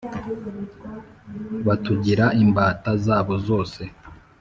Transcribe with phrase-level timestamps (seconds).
[1.67, 3.81] batugira imbata zabo zose